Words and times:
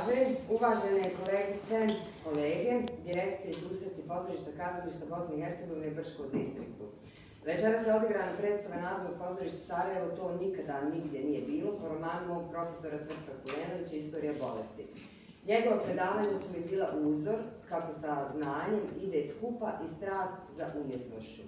kaže, 0.00 0.16
uvažene 0.50 1.04
kolegice, 1.18 1.78
kolege, 2.24 2.72
direkcije 3.06 3.50
i 3.50 3.54
susreti 3.54 4.02
pozorišta 4.08 4.50
kazališta 4.56 5.04
Bosne 5.08 5.36
i 5.36 5.42
Hercegovine 5.42 5.86
i 5.86 5.94
Brškog 5.94 6.26
distriktu. 6.32 6.84
Večera 7.44 7.82
se 7.82 7.92
odigrana 7.92 8.32
predstava 8.38 8.76
Narodnog 8.76 9.14
pozorišta 9.22 9.58
Sarajevo, 9.66 10.16
to 10.16 10.36
nikada 10.40 10.80
nigdje 10.94 11.20
nije 11.24 11.42
bilo, 11.42 11.78
po 11.80 11.88
romanu 11.88 12.34
mog 12.34 12.50
profesora 12.50 12.98
Tvrtka 12.98 13.32
Kulenovića 13.42 13.96
Istorija 13.96 14.32
bolesti. 14.40 14.84
Njegova 15.46 15.82
predavanja 15.84 16.36
su 16.40 16.48
mi 16.54 16.70
bila 16.70 16.88
uzor 16.96 17.38
kako 17.68 17.92
sa 18.00 18.28
znanjem 18.32 18.84
ide 19.02 19.22
skupa 19.22 19.72
i 19.86 19.88
strast 19.96 20.40
za 20.56 20.66
umjetnošću. 20.82 21.42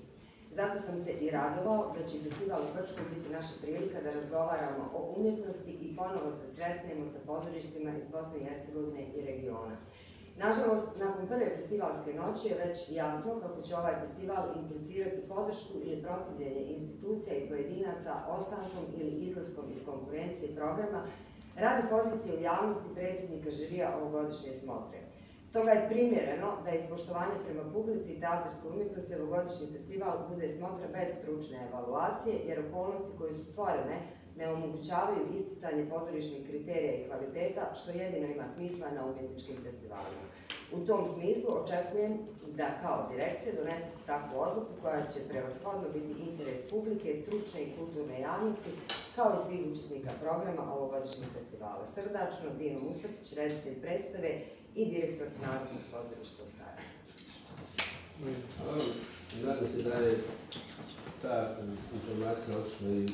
Zato 0.53 0.79
sam 0.79 1.05
se 1.05 1.13
i 1.13 1.31
radovao 1.31 1.95
da 1.97 2.07
će 2.09 2.23
festival 2.25 2.61
u 2.63 2.75
Brčkom 2.77 3.05
biti 3.15 3.33
naša 3.33 3.55
prilika 3.63 4.01
da 4.01 4.13
razgovaramo 4.13 4.91
o 4.95 5.15
umjetnosti 5.17 5.73
i 5.85 5.97
ponovo 5.97 6.33
se 6.33 6.47
sretnemo 6.55 7.05
sa 7.05 7.19
pozorištima 7.27 7.91
iz 7.97 8.07
Bosne 8.13 8.39
i 8.39 8.45
Hercegovine 8.45 9.03
i 9.17 9.27
regiona. 9.27 9.77
Nažalost, 10.39 10.89
nakon 10.99 11.27
prve 11.27 11.57
festivalske 11.57 12.15
noći 12.15 12.49
je 12.49 12.61
već 12.65 12.79
jasno 12.91 13.41
kako 13.43 13.63
će 13.63 13.77
ovaj 13.77 14.01
festival 14.01 14.45
implicirati 14.57 15.29
podršku 15.29 15.75
ili 15.85 16.03
protivljenje 16.03 16.63
institucija 16.77 17.37
i 17.37 17.49
pojedinaca 17.49 18.13
ostankom 18.29 18.85
ili 18.97 19.11
izlaskom 19.11 19.65
iz 19.73 19.85
konkurencije 19.85 20.57
programa 20.57 21.01
radi 21.57 21.89
pozicije 21.91 22.39
u 22.39 22.43
javnosti 22.43 22.95
predsjednika 22.95 23.51
žirija 23.51 23.97
ovogodišnje 23.99 24.55
smotre. 24.55 25.02
Stoga 25.53 25.71
je 25.71 25.89
primjereno 25.89 26.49
da 26.65 26.71
iz 26.71 26.85
poštovanja 26.91 27.37
prema 27.45 27.65
publici 27.73 28.13
i 28.13 28.21
teatarske 28.21 28.69
umjetnosti 28.69 29.15
ovogodišnji 29.15 29.67
festival 29.73 30.15
bude 30.31 30.49
smotra 30.49 30.87
bez 30.93 31.09
stručne 31.19 31.59
evaluacije, 31.69 32.35
jer 32.49 32.57
okolnosti 32.61 33.17
koje 33.19 33.33
su 33.33 33.45
stvorene 33.45 33.97
ne 34.37 34.53
omogućavaju 34.53 35.33
isticanje 35.39 35.91
pozorišnih 35.91 36.49
kriterija 36.49 36.93
i 36.93 37.05
kvaliteta, 37.09 37.75
što 37.75 37.91
jedino 37.91 38.27
ima 38.27 38.47
smisla 38.55 38.87
na 38.97 39.07
umjetničkim 39.07 39.57
festivalima. 39.67 40.25
U 40.77 40.79
tom 40.87 41.07
smislu 41.15 41.49
očekujem 41.63 42.13
da 42.59 42.79
kao 42.83 43.09
direkcija 43.13 43.53
donesete 43.55 43.99
takvu 44.07 44.37
odluku 44.39 44.73
koja 44.83 45.07
će 45.07 45.29
prevashodno 45.29 45.89
biti 45.97 46.13
interes 46.29 46.71
publike, 46.71 47.15
stručne 47.15 47.61
i 47.63 47.73
kulturne 47.79 48.21
javnosti, 48.21 48.71
kao 49.17 49.31
i 49.35 49.43
svih 49.45 49.63
učesnika 49.73 50.11
programa 50.23 50.75
ovogodišnjeg 50.75 51.29
festivala. 51.39 51.85
Srdačno, 51.95 52.49
Dino 52.59 52.81
Mustafić, 52.81 53.33
reditelj 53.33 53.81
predstave 53.81 54.31
i 54.75 54.85
direktor 54.85 55.27
Narodnog 55.43 55.83
pozorišta 55.91 56.43
u 56.47 56.51
Sarajevu. 56.57 56.93
Nadam 59.45 59.67
se 59.75 59.83
da 59.83 59.95
je 59.95 60.19
ta 61.23 61.57
informacija 61.95 62.59
otišla 62.59 62.89
i 62.89 63.09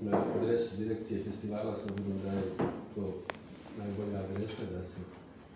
na 0.00 0.22
adresu 0.36 0.76
direkcije 0.76 1.24
festivala, 1.24 1.76
s 1.76 1.90
obzirom 1.90 2.20
da 2.24 2.32
je 2.32 2.42
to 2.94 3.22
najbolja 3.78 4.18
adresa 4.18 4.62
da 4.62 4.82
se 4.82 5.00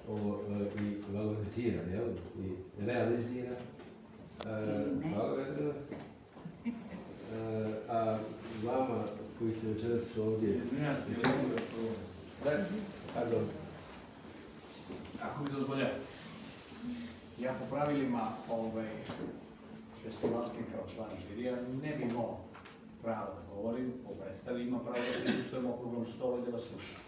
ovo 0.08 0.40
e, 0.50 0.82
i 0.82 1.14
valorizira, 1.14 1.82
jel? 1.82 2.08
I 2.44 2.84
realizira. 2.86 3.50
E, 3.50 4.84
hvala 5.12 5.32
Vedra. 5.32 5.74
E, 6.64 6.72
a 7.88 8.18
vama 8.64 9.04
koji 9.38 9.52
ste 9.52 9.68
večeras 9.68 10.16
ovdje... 10.18 10.60
Ja 10.82 10.96
sam 10.96 11.14
Da, 12.44 12.64
pardon. 13.14 13.61
Ako 15.22 15.42
mi 15.42 15.50
dozvoljate. 15.50 15.96
Ja 17.38 17.54
po 17.58 17.76
pravilima 17.76 18.28
ovaj, 18.50 18.88
festivalskim 20.04 20.64
kao 20.74 20.84
član 20.94 21.10
žirija 21.28 21.56
ne 21.82 21.96
bi 21.96 22.02
imao 22.02 22.38
pravo 23.02 23.26
da 23.34 23.54
govorim 23.54 23.92
o 24.08 24.14
predstavi, 24.14 24.62
imam 24.62 24.80
pravo 24.80 24.98
da 24.98 25.32
prisustujem 25.32 25.66
okruglom 25.66 26.06
stolu 26.06 26.38
i 26.38 26.44
da 26.44 26.50
vas 26.50 26.62
slušam. 26.62 27.00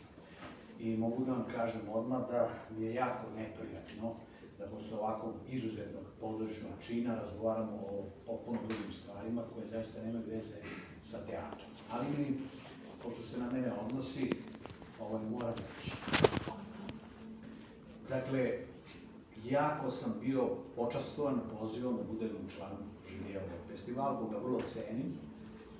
I 0.80 0.96
mogu 0.96 1.24
da 1.24 1.32
vam 1.32 1.46
kažem 1.54 1.80
odmah 1.92 2.20
da 2.30 2.48
mi 2.70 2.86
je 2.86 2.94
jako 2.94 3.26
neprijatno 3.36 4.14
da 4.58 4.66
posle 4.66 4.98
ovakvog 4.98 5.34
izuzetnog 5.48 6.04
pozorišnog 6.20 6.72
čina 6.86 7.14
razgovaramo 7.14 7.72
o 7.72 8.04
potpuno 8.26 8.58
drugim 8.68 8.92
stvarima 8.92 9.42
koje 9.54 9.66
zaista 9.66 10.02
nemaju 10.02 10.24
veze 10.27 10.56
sa 11.00 11.18
teatrom. 11.27 11.70
Ali 11.90 12.06
mi, 12.18 12.39
pošto 13.02 13.22
se 13.22 13.39
na 13.39 13.50
mene 13.50 13.72
odnosi, 13.86 14.30
ovaj, 15.00 15.22
moram 15.30 15.55
reći. 15.55 16.03
Dakle, 18.24 18.58
jako 19.45 19.90
sam 19.90 20.14
bio 20.20 20.48
počastovan 20.77 21.40
pozivom 21.61 21.96
da 21.96 22.02
budem 22.02 22.30
član 22.57 22.77
žirija 23.08 23.40
ovog 23.40 23.67
festivala, 23.70 24.18
koga 24.18 24.39
vrlo 24.39 24.61
cenim 24.61 25.18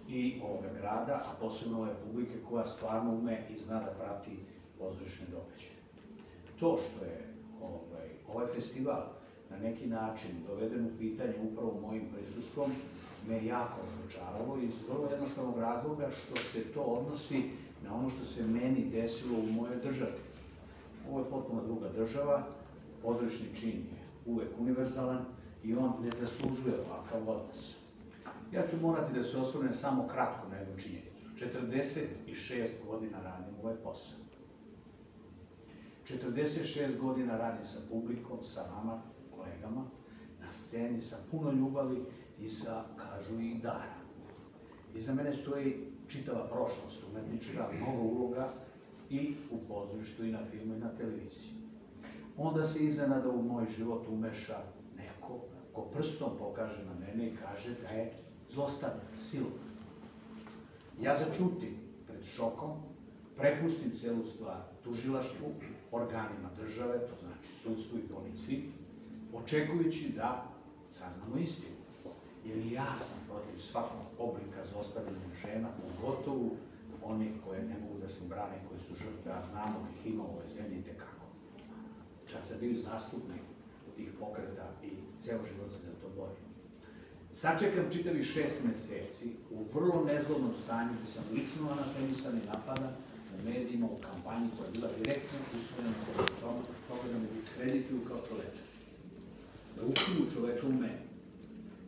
i 0.09 0.41
ovoga 0.45 0.69
grada, 0.81 1.15
a 1.15 1.41
posebno 1.41 1.81
ove 1.81 1.95
publike 2.05 2.35
koja 2.49 2.65
stvarno 2.65 3.15
ume 3.15 3.47
i 3.55 3.59
zna 3.59 3.81
da 3.81 3.91
prati 3.91 4.31
pozorišne 4.79 5.27
događaje. 5.27 5.79
To 6.61 6.79
što 6.79 7.05
je 7.05 7.35
ovaj, 7.63 8.09
ovaj 8.29 8.55
festival 8.55 9.03
na 9.51 9.59
neki 9.59 9.87
način 9.87 10.31
doveden 10.49 10.87
u 10.87 10.99
pitanje 10.99 11.35
upravo 11.43 11.81
mojim 11.81 12.05
prisustvom, 12.15 12.73
me 13.29 13.47
jako 13.47 13.77
razočaralo 13.91 14.59
iz 14.63 14.73
vrlo 14.89 15.11
jednostavnog 15.11 15.59
razloga 15.59 16.11
što 16.11 16.43
se 16.43 16.65
to 16.65 16.81
odnosi 16.81 17.43
na 17.85 17.95
ono 17.95 18.11
što 18.11 18.25
se 18.25 18.43
meni 18.43 18.91
desilo 18.93 19.39
u 19.39 19.53
mojoj 19.53 19.77
državi. 19.77 20.34
Ovo 21.11 21.19
je 21.19 21.31
potpuno 21.31 21.63
druga 21.63 21.89
država, 21.89 22.47
pozorišni 23.03 23.47
čin 23.61 23.71
je 23.71 24.05
uvek 24.27 24.49
univerzalan 24.59 25.25
i 25.65 25.75
on 25.75 25.93
ne 26.03 26.11
zaslužuje 26.11 26.75
ovakav 26.87 27.29
odnos. 27.29 27.77
Ja 28.53 28.67
ću 28.67 28.77
morati 28.83 29.13
da 29.15 29.25
se 29.25 29.39
osvrnem 29.39 29.73
samo 29.73 30.09
kratko 30.09 30.49
na 30.49 30.57
jednu 30.57 30.79
činjenicu. 30.79 31.15
46 31.37 32.69
godina 32.87 33.23
radim 33.23 33.55
ovaj 33.63 33.75
posao. 33.75 34.19
46 36.09 36.99
godina 36.99 37.37
radim 37.37 37.65
sa 37.65 37.79
publikom, 37.91 38.43
sa 38.43 38.63
vama, 38.63 39.03
kolegama, 39.37 39.85
na 40.41 40.53
sceni, 40.53 41.01
sa 41.01 41.17
puno 41.31 41.53
ljubavi 41.53 42.05
i 42.41 42.49
sa, 42.49 42.85
kažu, 42.97 43.41
i 43.41 43.55
dara. 43.55 43.95
Iza 44.95 45.15
mene 45.15 45.35
stoji 45.35 45.93
čitava 46.09 46.47
prošlost 46.49 47.03
umetnička, 47.11 47.69
mnogo 47.81 48.03
uloga 48.03 48.53
i 49.15 49.35
u 49.51 49.59
pozorištu, 49.69 50.25
i 50.25 50.33
na 50.33 50.39
filmu, 50.51 50.75
i 50.75 50.79
na 50.79 50.89
televiziji. 50.89 51.51
Onda 52.37 52.67
se 52.67 52.85
iznenada 52.85 53.29
u 53.29 53.43
moj 53.43 53.67
život 53.77 54.07
umeša 54.09 54.59
neko 54.97 55.41
ko 55.73 55.83
prstom 55.83 56.31
pokaže 56.39 56.85
na 56.85 56.95
mene 56.95 57.27
i 57.27 57.37
kaže 57.37 57.75
da 57.83 57.89
je 57.89 58.13
zlostavljan, 58.51 59.17
silovan. 59.17 59.65
Ja 61.03 61.15
začutim 61.15 61.77
pred 62.07 62.25
šokom, 62.25 62.71
prepustim 63.37 63.93
celu 64.01 64.27
stvar 64.27 64.61
tužilaštvu, 64.85 65.47
organima 65.93 66.51
države, 66.57 66.99
to 66.99 67.15
znači 67.21 67.55
sudstvu 67.55 67.99
i 67.99 68.09
policiji, 68.09 68.71
očekujući 69.33 70.13
da 70.17 70.47
saznamo 70.91 71.37
istinu. 71.37 71.75
Jer 72.45 72.73
ja 72.73 72.95
sam 72.97 73.19
protiv 73.27 73.59
svakog 73.59 74.01
oblika 74.19 74.67
zlostavljanja 74.73 75.35
žena, 75.43 75.69
pogotovo 75.83 76.51
onih 77.05 77.33
koje 77.45 77.63
ne 77.63 77.77
mogu 77.79 77.99
da 77.99 78.09
se 78.09 78.29
brane, 78.29 78.57
koje 78.69 78.81
su 78.81 78.95
žrtve, 78.95 79.33
a 79.33 79.43
znamo 79.51 79.89
ih 79.97 80.07
ima 80.07 80.23
u 80.23 80.27
ovoj 80.27 80.49
zemlji 80.57 80.83
tekako. 80.83 81.27
Čak 82.27 82.45
sam 82.45 82.57
bio 82.61 82.81
zastupnik 82.81 83.41
tih 83.97 84.11
pokreta 84.21 84.67
i 84.83 84.91
ceo 85.19 85.39
život 85.53 85.71
se 85.71 85.79
za 85.87 85.95
to 86.03 86.09
borim. 86.17 86.45
Sačekam 87.33 87.91
čitavi 87.93 88.23
šest 88.23 88.65
meseci 88.65 89.29
u 89.51 89.65
vrlo 89.75 90.05
nezgodnom 90.05 90.55
stanju 90.65 90.93
gde 90.99 91.07
sam 91.07 91.25
lično 91.33 91.71
anatemisan 91.71 92.39
i 92.39 92.47
napadan 92.47 92.95
u 93.35 93.49
medijima, 93.49 93.87
u 93.87 93.97
kampanji 93.97 94.49
koja 94.57 94.67
je 94.67 94.73
bila 94.73 94.89
direktno 94.99 95.39
usvojena 95.59 95.95
protiv 96.05 96.35
toga, 96.41 96.63
toga 96.89 97.13
da 97.13 97.19
me 97.19 97.27
diskredituju 97.37 98.01
kao 98.09 98.21
čoveka. 98.29 98.63
Da 99.77 99.83
ukinu 99.83 100.31
čoveka 100.35 100.67
u 100.67 100.73
mene. 100.73 101.03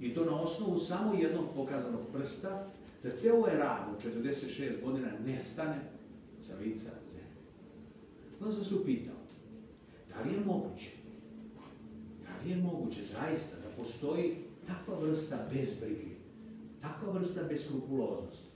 I 0.00 0.14
to 0.14 0.24
na 0.24 0.40
osnovu 0.40 0.78
samo 0.78 1.14
jednog 1.14 1.44
pokazanog 1.54 2.00
prsta, 2.12 2.66
da 3.06 3.16
ceo 3.16 3.36
ovaj 3.36 3.56
rad 3.56 3.82
u 3.92 4.08
46 4.08 4.84
godina 4.84 5.08
nestane 5.26 5.80
sa 6.40 6.54
lica 6.56 6.90
zemlje. 7.06 7.36
Onda 8.40 8.54
sam 8.54 8.64
se 8.64 8.74
upitao, 8.74 9.14
da 10.08 10.22
li 10.22 10.34
je 10.34 10.40
moguće, 10.40 10.90
da 12.22 12.44
li 12.44 12.50
je 12.50 12.56
moguće 12.56 13.00
zaista 13.04 13.56
da 13.56 13.82
postoji 13.82 14.36
takva 14.66 14.98
vrsta 14.98 15.48
bezbrige, 15.52 16.06
takva 16.80 17.12
vrsta 17.12 17.42
beskrupuloznosti, 17.42 18.50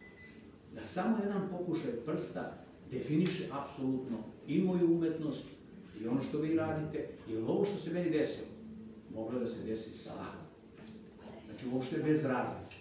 da 0.75 0.83
samo 0.83 1.19
jedan 1.25 1.49
pokušaj 1.51 1.93
prsta 2.07 2.65
definiše 2.91 3.49
apsolutno 3.53 4.19
i 4.47 4.63
moju 4.63 4.95
umetnost 4.95 5.45
i 6.01 6.07
ono 6.07 6.23
što 6.23 6.39
vi 6.39 6.57
radite, 6.57 7.09
jer 7.29 7.43
ovo 7.43 7.65
što 7.65 7.79
se 7.79 7.91
meni 7.91 8.11
desilo, 8.11 8.49
moglo 9.15 9.39
da 9.39 9.47
se 9.47 9.65
desi 9.65 9.93
svako. 9.93 10.41
Znači, 11.47 11.67
uopšte 11.75 11.99
bez 11.99 12.25
razlike. 12.25 12.80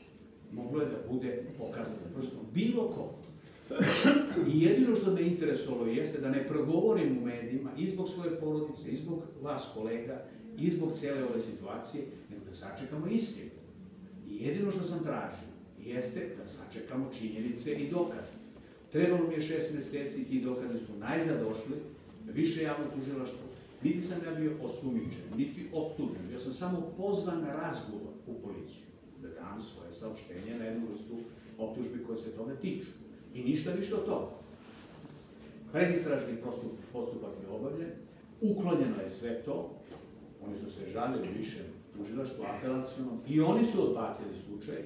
Moglo 0.52 0.82
je 0.82 0.88
da 0.88 0.98
bude 1.12 1.44
pokazano 1.58 2.16
prstom 2.16 2.40
bilo 2.54 2.88
ko. 2.88 3.16
I 4.54 4.62
jedino 4.62 4.96
što 4.96 5.12
me 5.12 5.22
interesovalo 5.22 5.88
jeste 5.88 6.22
da 6.22 6.30
ne 6.30 6.48
progovorim 6.48 7.18
u 7.18 7.26
medijima 7.26 7.70
i 7.78 7.88
zbog 7.88 8.10
svoje 8.10 8.40
porodice, 8.40 8.90
i 8.90 8.96
zbog 8.96 9.24
vas 9.42 9.70
kolega, 9.74 10.26
i 10.58 10.70
zbog 10.70 10.92
cijele 10.94 11.24
ove 11.24 11.40
situacije, 11.40 12.04
nego 12.30 12.46
da 12.46 12.52
sačekamo 12.52 13.08
istinu. 13.08 13.50
I 14.28 14.46
jedino 14.46 14.72
što 14.72 14.84
sam 14.84 15.04
tražio 15.04 15.50
jeste 15.86 16.30
da 16.38 16.46
sačekamo 16.46 17.12
činjenice 17.20 17.72
i 17.72 17.90
dokaze. 17.90 18.40
Trebalo 18.92 19.28
mi 19.28 19.34
je 19.34 19.42
šest 19.42 19.74
meseci, 19.74 20.24
ti 20.24 20.42
dokazi 20.42 20.80
su 20.80 20.98
najzad 21.00 21.40
došli, 21.40 21.76
više 22.34 22.64
javno 22.64 22.86
tužilaštvo, 22.96 23.40
niti 23.84 24.02
sam 24.02 24.18
ja 24.26 24.32
bio 24.32 24.52
osumnjičen, 24.64 25.24
niti 25.38 25.68
optužen, 25.74 26.28
bio 26.30 26.40
sam 26.40 26.54
samo 26.54 26.94
pozvan 26.98 27.42
na 27.42 27.54
razgovor 27.54 28.14
u 28.28 28.34
policiju, 28.34 28.89
da 29.22 29.28
dam 29.28 29.62
svoje 29.62 29.92
saopštenje 29.92 30.60
na 30.60 30.66
jednu 30.66 30.88
vrstu 30.92 31.18
optužbi 31.58 32.04
koje 32.04 32.18
se 32.18 32.32
toga 32.32 32.56
tiču. 32.56 32.90
I 33.34 33.44
ništa 33.44 33.72
više 33.72 33.96
od 33.96 34.06
toga. 34.06 34.28
Predistražni 35.72 36.38
postup, 36.44 36.72
postupak 36.94 37.32
je 37.44 37.50
obavljen, 37.50 37.90
uklonjeno 38.42 39.02
je 39.02 39.08
sve 39.08 39.44
to, 39.44 39.76
oni 40.46 40.58
su 40.58 40.72
se 40.72 40.90
žalili 40.94 41.28
više 41.38 41.60
tužilaštvu 41.98 42.44
apelacionom 42.44 43.20
i 43.28 43.42
oni 43.42 43.64
su 43.64 43.84
odbacili 43.84 44.36
slučaj 44.46 44.84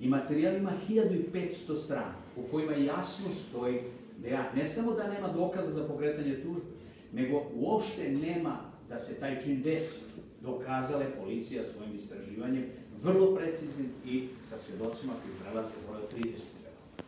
i 0.00 0.08
materijal 0.08 0.56
ima 0.56 0.72
1500 0.88 1.76
strana 1.76 2.14
u 2.36 2.42
kojima 2.50 2.72
jasno 2.72 3.26
stoji 3.34 3.80
da 4.18 4.28
ja 4.28 4.52
ne 4.56 4.66
samo 4.66 4.92
da 4.92 5.08
nema 5.08 5.28
dokaza 5.28 5.70
za 5.70 5.84
pokretanje 5.84 6.42
tužbe, 6.42 6.70
nego 7.12 7.42
uopšte 7.54 8.08
nema 8.08 8.60
da 8.88 8.98
se 8.98 9.20
taj 9.20 9.40
čin 9.40 9.62
desi. 9.62 10.04
Dokazala 10.40 11.02
je 11.02 11.16
policija 11.20 11.62
svojim 11.62 11.94
istraživanjem 11.94 12.64
vrlo 13.02 13.36
preciznim 13.36 13.88
i 14.06 14.28
sa 14.42 14.58
svjedocima 14.58 15.12
koji 15.22 15.34
prelaze 15.42 15.74
broj 15.86 16.02
od 16.02 16.14
30 16.14 16.36
svedoka. 16.36 17.04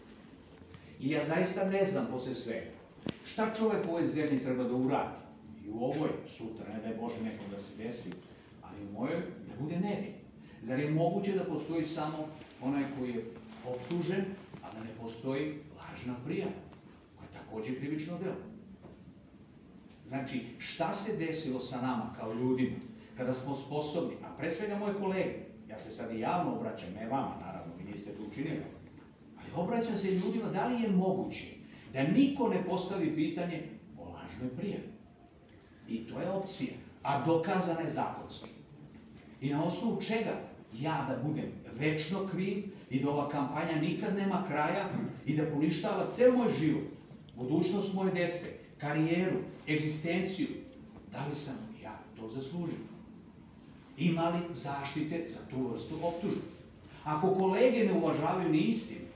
I 1.01 1.11
ja 1.11 1.25
zaista 1.25 1.65
ne 1.65 1.85
znam 1.85 2.07
posle 2.11 2.35
svega 2.35 2.77
šta 3.27 3.55
čovek 3.55 3.87
u 3.87 3.91
ovoj 3.91 4.07
zemlji 4.07 4.45
treba 4.45 4.65
da 4.65 4.75
uradi. 4.75 5.17
I 5.65 5.71
u 5.71 5.85
ovoj, 5.85 6.09
sutra, 6.29 6.67
ne 6.73 6.81
daj 6.81 6.95
Bože 7.01 7.21
nekom 7.23 7.47
da 7.51 7.59
se 7.59 7.77
desi, 7.77 8.11
ali 8.63 8.89
u 8.89 8.93
mojoj 8.93 9.21
da 9.21 9.63
bude 9.63 9.75
nevin. 9.77 10.15
Zar 10.63 10.79
je 10.79 10.91
moguće 10.91 11.33
da 11.33 11.45
postoji 11.45 11.87
samo 11.87 12.29
onaj 12.63 12.85
koji 12.99 13.11
je 13.11 13.25
optužen, 13.67 14.25
a 14.63 14.73
da 14.73 14.85
ne 14.85 14.91
postoji 15.01 15.59
lažna 15.79 16.15
prijava, 16.25 16.53
koja 17.17 17.27
je 17.27 17.33
takođe 17.33 17.79
krivično 17.79 18.19
delo? 18.19 18.37
Znači, 20.05 20.41
šta 20.59 20.93
se 20.93 21.17
desilo 21.17 21.61
sa 21.61 21.81
nama 21.81 22.15
kao 22.19 22.35
ljudima, 22.35 22.77
kada 23.17 23.33
smo 23.33 23.55
sposobni, 23.55 24.15
a 24.25 24.37
pre 24.37 24.51
svega 24.51 24.79
moje 24.79 24.95
kolege, 24.95 25.33
ja 25.69 25.79
se 25.79 25.91
sad 25.91 26.15
i 26.15 26.21
javno 26.21 26.57
obraćam, 26.57 26.93
ne 26.95 27.09
vama 27.09 27.37
naravno, 27.41 27.75
vi 27.79 27.93
niste 27.93 28.11
to 28.11 28.23
učinili, 28.31 28.63
ali 29.39 29.49
obraćam 29.57 29.97
se 29.97 30.11
ljudima 30.11 30.49
da 30.49 30.67
li 30.67 30.83
je 30.83 30.91
moguće 30.91 31.45
da 31.93 32.03
niko 32.03 32.49
ne 32.49 32.65
postavi 32.65 33.17
pitanje 33.17 33.63
o 33.99 34.05
lažnoj 34.05 34.57
prijavi. 34.57 34.89
I 35.89 35.99
to 35.99 36.21
je 36.21 36.31
opcija, 36.31 36.73
a 37.03 37.25
dokazana 37.25 37.81
je 37.81 37.91
zakonski. 37.91 38.51
I 39.41 39.51
na 39.51 39.65
osnovu 39.65 40.03
čega 40.03 40.41
ja 40.81 41.07
da 41.09 41.29
budem 41.29 41.53
večno 41.79 42.19
kriv 42.33 42.65
i 42.91 43.03
da 43.03 43.11
ova 43.11 43.29
kampanja 43.29 43.81
nikad 43.81 44.15
nema 44.17 44.45
kraja 44.49 44.89
i 45.27 45.37
da 45.37 45.51
poništava 45.55 46.07
ceo 46.07 46.33
moj 46.33 46.53
život, 46.59 46.85
budućnost 47.37 47.95
moje 47.95 48.13
dece, 48.13 48.47
karijeru, 48.79 49.37
egzistenciju, 49.69 50.49
da 51.13 51.27
li 51.27 51.35
sam 51.35 51.55
ja 51.83 51.99
to 52.17 52.29
zaslužio? 52.29 52.96
Ima 53.99 54.29
li 54.29 54.55
zaštite 54.55 55.25
za 55.29 55.39
tu 55.51 55.69
vrstu 55.69 55.95
optužbe? 56.03 56.41
Ako 57.05 57.35
kolege 57.35 57.85
ne 57.85 57.93
uvažavaju 57.93 58.49
ni 58.49 58.59
istinu, 58.59 59.07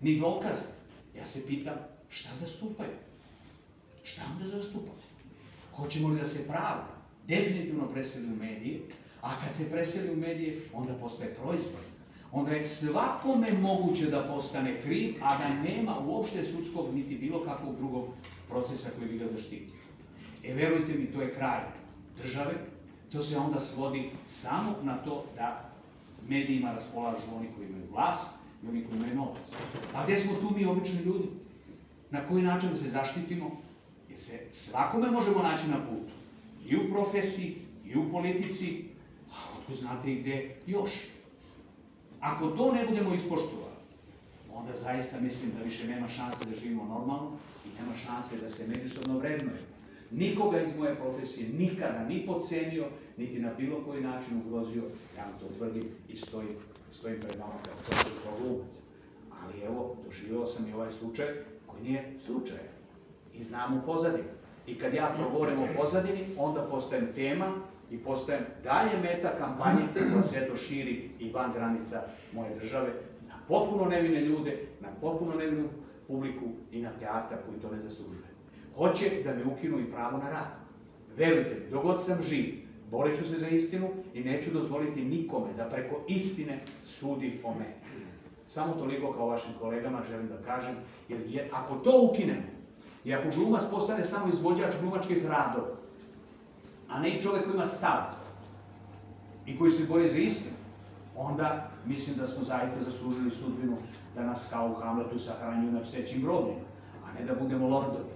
ni 0.00 0.20
dokaze, 0.20 0.66
ja 1.16 1.24
se 1.24 1.46
pitam 1.46 1.74
šta 2.08 2.34
zastupaju? 2.34 2.90
Šta 4.04 4.22
onda 4.32 4.46
zastupaju? 4.46 5.02
Hoćemo 5.76 6.08
li 6.08 6.18
da 6.18 6.24
se 6.24 6.48
pravda 6.48 6.88
definitivno 7.28 7.88
preseli 7.88 8.26
u 8.26 8.36
medije, 8.36 8.80
a 9.20 9.40
kad 9.44 9.54
se 9.54 9.70
preseli 9.70 10.12
u 10.12 10.16
medije, 10.16 10.60
onda 10.72 10.94
postaje 10.94 11.34
proizvod. 11.34 11.82
Onda 12.32 12.50
je 12.50 12.64
svakome 12.64 13.52
moguće 13.52 14.06
da 14.06 14.28
postane 14.34 14.82
kriv, 14.82 15.14
a 15.22 15.38
da 15.38 15.70
nema 15.70 15.94
uopšte 16.06 16.44
sudskog 16.44 16.94
niti 16.94 17.16
bilo 17.16 17.44
kakvog 17.44 17.76
drugog 17.76 18.08
procesa 18.48 18.90
koji 18.98 19.08
bi 19.08 19.18
ga 19.18 19.28
zaštitio. 19.28 19.74
E, 20.44 20.54
verujte 20.54 20.94
mi, 20.94 21.06
to 21.06 21.22
je 21.22 21.34
kraj 21.34 21.60
države, 22.22 22.54
to 23.12 23.22
se 23.22 23.38
onda 23.38 23.60
svodi 23.60 24.10
samo 24.26 24.74
na 24.82 24.96
to 24.96 25.24
da 25.36 25.70
medijima 26.28 26.72
raspolažu 26.72 27.22
oni 27.36 27.48
koji 27.56 27.68
imaju 27.68 27.84
vlast 27.92 28.38
i 28.64 28.68
oni 28.68 28.84
koji 28.84 28.98
imaju 28.98 29.16
novac. 29.16 29.52
A 29.94 30.04
gde 30.04 30.16
smo 30.16 30.40
tu 30.40 30.54
mi 30.56 30.64
obični 30.64 31.00
ljudi? 31.00 31.28
Na 32.10 32.28
koji 32.28 32.42
način 32.42 32.68
da 32.68 32.76
se 32.76 32.88
zaštitimo? 32.88 33.50
Jer 34.10 34.20
se 34.20 34.40
svakome 34.52 35.10
možemo 35.10 35.42
naći 35.42 35.68
na 35.68 35.76
putu. 35.76 36.12
I 36.68 36.76
u 36.76 36.92
profesiji, 36.92 37.56
i 37.84 37.98
u 37.98 38.10
politici, 38.10 38.84
a 39.30 39.58
otko 39.58 39.74
znate 39.74 40.12
i 40.12 40.20
gde 40.20 40.56
još. 40.66 40.90
Ako 42.20 42.50
to 42.50 42.72
ne 42.72 42.86
budemo 42.86 43.14
ispoštovali, 43.14 43.72
onda 44.54 44.72
zaista 44.74 45.20
mislim 45.20 45.50
da 45.58 45.64
više 45.64 45.86
nema 45.86 46.08
šanse 46.08 46.44
da 46.44 46.60
živimo 46.60 46.84
normalno 46.84 47.30
i 47.66 47.82
nema 47.82 47.96
šanse 47.96 48.36
da 48.36 48.48
se 48.48 48.66
međusobno 48.66 49.18
vrednuje. 49.18 49.62
Nikoga 50.12 50.60
iz 50.60 50.78
moje 50.78 50.94
profesije 50.94 51.48
nikada 51.48 52.04
ni 52.08 52.26
pocenio, 52.26 52.84
niti 53.16 53.38
na 53.38 53.50
bilo 53.58 53.84
koji 53.86 54.02
način 54.02 54.42
ugrozio, 54.46 54.82
ja 55.16 55.24
vam 55.24 55.38
to 55.40 55.46
tvrdim 55.58 55.84
i 56.08 56.16
stojim, 56.16 56.56
stojim 56.92 57.20
pred 57.20 57.36
vama 57.40 57.54
kao 57.64 57.74
čovjek 57.86 58.22
kao 58.24 58.32
glumac. 58.40 58.72
Ali 59.42 59.62
evo, 59.62 59.96
doživio 60.04 60.46
sam 60.46 60.68
i 60.68 60.72
ovaj 60.72 60.90
slučaj 60.90 61.26
koji 61.66 61.82
nije 61.82 62.14
slučaj. 62.20 62.58
I 63.34 63.42
znam 63.42 63.78
u 63.78 63.86
pozadini. 63.86 64.24
I 64.66 64.78
kad 64.78 64.94
ja 64.94 65.14
progovorim 65.18 65.58
o 65.58 65.68
pozadini, 65.76 66.24
onda 66.38 66.62
postajem 66.70 67.08
tema 67.14 67.54
i 67.90 67.98
postajem 67.98 68.42
dalje 68.64 68.98
meta 69.02 69.30
kampanje 69.38 69.82
koja 70.12 70.22
se 70.22 70.38
eto 70.38 70.56
širi 70.56 71.10
i 71.18 71.30
van 71.30 71.52
granica 71.52 72.02
moje 72.32 72.54
države 72.54 72.92
na 73.28 73.34
potpuno 73.48 73.84
nevine 73.84 74.20
ljude, 74.20 74.66
na 74.80 74.88
potpuno 75.00 75.34
nevinu 75.34 75.68
publiku 76.06 76.44
i 76.72 76.82
na 76.82 76.90
teatar 76.90 77.38
koji 77.46 77.60
to 77.60 77.70
ne 77.70 77.78
zaslužuje. 77.78 78.31
Hoće 78.76 79.22
da 79.24 79.34
me 79.34 79.44
ukinu 79.44 79.80
i 79.80 79.90
pravo 79.92 80.18
na 80.18 80.30
rad. 80.30 80.46
Verujte 81.16 81.54
mi, 81.54 81.70
dogod 81.70 82.02
sam 82.02 82.22
živ, 82.22 82.54
borit 82.90 83.18
ću 83.18 83.28
se 83.28 83.38
za 83.38 83.48
istinu 83.48 83.88
i 84.14 84.24
neću 84.24 84.50
dozvoliti 84.50 85.04
nikome 85.04 85.52
da 85.56 85.68
preko 85.68 86.00
istine 86.08 86.60
sudi 86.84 87.40
o 87.44 87.54
meni. 87.54 87.74
Samo 88.46 88.72
toliko 88.72 89.12
kao 89.12 89.26
vašim 89.26 89.52
kolegama 89.60 90.02
želim 90.10 90.28
da 90.28 90.36
kažem, 90.36 90.74
jer 91.08 91.20
je, 91.28 91.50
ako 91.52 91.74
to 91.74 92.08
ukinemo, 92.10 92.42
i 93.04 93.14
ako 93.14 93.28
glumac 93.36 93.62
postane 93.70 94.04
samo 94.04 94.32
izvođač 94.32 94.74
glumačkih 94.80 95.26
radova, 95.26 95.76
a 96.88 97.00
ne 97.00 97.22
čovek 97.22 97.44
koji 97.44 97.54
ima 97.54 97.66
stav 97.66 98.02
i 99.46 99.58
koji 99.58 99.70
se 99.70 99.86
bori 99.88 100.08
za 100.08 100.16
istinu, 100.16 100.56
onda 101.16 101.70
mislim 101.86 102.16
da 102.16 102.26
smo 102.26 102.44
zaista 102.44 102.80
zaslužili 102.80 103.30
sudbinu 103.30 103.76
da 104.14 104.24
nas 104.24 104.48
kao 104.50 104.70
u 104.70 104.74
Hamletu 104.74 105.18
sahranjuju 105.18 105.72
na 105.72 105.82
psećim 105.82 106.22
grobljima, 106.22 106.60
a 107.06 107.20
ne 107.20 107.26
da 107.26 107.34
budemo 107.34 107.68
lordovi. 107.68 108.11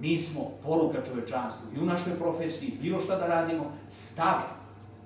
Mi 0.00 0.18
smo 0.18 0.40
poruka 0.62 1.04
čovečanstvu 1.04 1.66
i 1.76 1.80
u 1.80 1.84
našoj 1.84 2.18
profesiji, 2.18 2.78
bilo 2.82 3.00
šta 3.00 3.16
da 3.16 3.26
radimo, 3.26 3.72
stav 3.88 4.40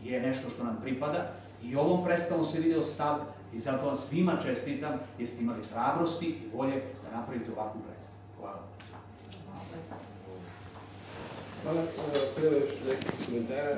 je 0.03 0.21
nešto 0.21 0.51
što 0.51 0.65
nam 0.65 0.79
pripada 0.83 1.33
i 1.63 1.77
ovom 1.77 2.05
predstavom 2.05 2.45
se 2.45 2.61
video 2.61 2.83
stav 2.83 3.19
i 3.53 3.59
zato 3.59 3.87
vam 3.87 3.95
svima 3.95 4.37
čestitam 4.43 4.93
jer 5.19 5.29
ste 5.29 5.43
imali 5.43 5.65
hrabrosti 5.73 6.27
i 6.27 6.57
volje 6.57 6.83
da 7.05 7.17
napravite 7.17 7.53
ovakvu 7.53 7.81
predstavu. 7.89 8.19
Hvala. 8.41 8.63
Hvala, 11.63 11.83
prvo 12.37 12.53
još 12.53 12.71
nekih 12.89 13.27
komentara. 13.27 13.77